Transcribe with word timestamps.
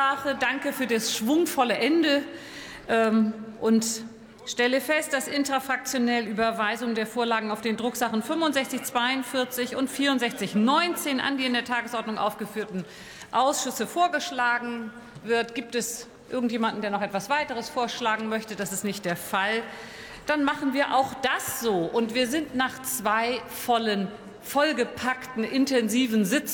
Ansprache, 0.00 0.36
Danke 0.40 0.72
für 0.72 0.86
das 0.86 1.14
schwungvolle 1.14 1.76
Ende 1.76 2.22
ähm, 2.88 3.34
und 3.60 3.84
stelle 4.46 4.80
fest, 4.80 5.12
dass 5.12 5.28
intrafraktionell 5.28 6.26
Überweisung 6.26 6.94
der 6.94 7.06
Vorlagen 7.06 7.50
auf 7.50 7.60
den 7.60 7.76
Drucksachen 7.76 8.22
65, 8.22 8.82
42 8.82 9.76
und 9.76 9.90
64, 9.90 10.54
19 10.54 11.20
an 11.20 11.36
die 11.36 11.44
in 11.44 11.52
der 11.52 11.64
Tagesordnung 11.64 12.16
aufgeführten 12.16 12.86
Ausschüsse 13.30 13.86
vorgeschlagen 13.86 14.90
wird. 15.22 15.54
Gibt 15.54 15.74
es 15.74 16.06
irgendjemanden, 16.30 16.80
der 16.80 16.90
noch 16.90 17.02
etwas 17.02 17.28
weiteres 17.28 17.68
vorschlagen 17.68 18.28
möchte? 18.28 18.56
Das 18.56 18.72
ist 18.72 18.84
nicht 18.84 19.04
der 19.04 19.16
Fall. 19.16 19.62
Dann 20.24 20.44
machen 20.44 20.72
wir 20.72 20.94
auch 20.94 21.12
das 21.20 21.60
so. 21.60 21.74
Und 21.74 22.14
wir 22.14 22.26
sind 22.26 22.54
nach 22.54 22.80
zwei 22.82 23.42
vollen, 23.48 24.08
vollgepackten, 24.40 25.44
intensiven 25.44 26.24
Sitzungen 26.24 26.50